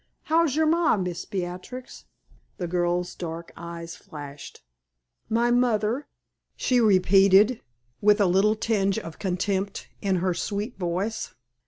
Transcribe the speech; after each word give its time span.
How's 0.23 0.55
your 0.55 0.65
ma, 0.65 0.97
Miss 0.97 1.25
Beatrix?" 1.25 2.05
The 2.57 2.67
girl's 2.67 3.13
dark 3.13 3.51
eyes 3.55 3.95
flashed. 3.95 4.63
"My 5.29 5.51
mother?" 5.51 6.07
she 6.55 6.81
repeated, 6.81 7.61
with 8.01 8.19
a 8.19 8.25
little 8.25 8.55
tinge 8.55 8.97
of 8.97 9.19
contempt 9.19 9.89
in 10.01 10.15
her 10.15 10.33
sweet 10.33 10.79
voice. 10.79 11.35